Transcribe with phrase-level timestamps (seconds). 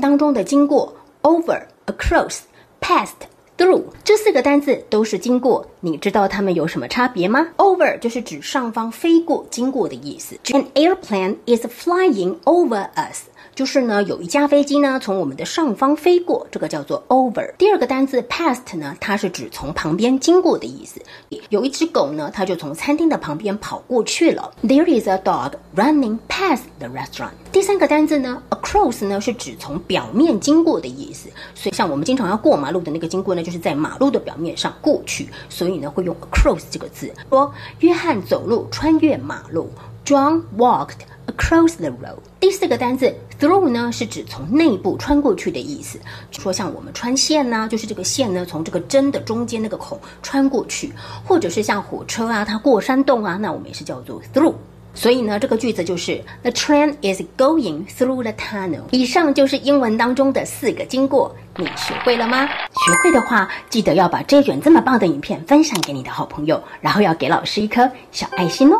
[0.00, 2.40] 当中的经过 over、across、
[2.80, 3.14] past。
[3.56, 10.38] Through 这四个单字都是经过，你知道它们有什么差别吗？Over 就是指上方飞过、经过的意思。
[10.44, 13.24] An airplane is flying over us.
[13.58, 17.56] 就是呢，有一架飞机呢从我们的上方飞过，这个叫做 over。
[17.56, 21.02] 第二个单词 past 呢，它是指从旁边经过的意思。
[21.48, 24.52] 有一只狗呢，它就从餐厅的旁边跑过去了。
[24.62, 27.32] There is a dog running past the restaurant。
[27.50, 31.28] 第三个单词呢，across 呢是指从表面经过的意思。
[31.56, 37.12] 所以像我们经常要过马路的那个经过呢，就是在马路的表面上过去，所以呢会用 across 这个字。
[37.28, 39.68] 说约翰走路穿越马路
[40.04, 42.20] ，John walked across the road。
[42.58, 45.96] 四个单词 through 呢，是指从内部穿过去的意思。
[46.32, 50.92] 说像我们穿线呢，就是这个线呢从这个针的中间那个孔穿过去，
[51.24, 54.54] 或者是像火车啊，它过山洞啊，那我们也是叫做 through。
[54.92, 58.80] 所以呢，这个句子就是 The train is going through the tunnel。
[58.90, 62.44] 以上就是英文当中的四个经过，你学会了吗？
[62.44, 68.77] 学会的话，记得要把这卷这么棒的影片分享给你的好朋友，然后要给老师一颗小爱心哦。